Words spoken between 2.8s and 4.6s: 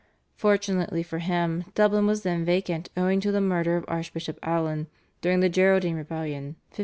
owing to the murder of Archbishop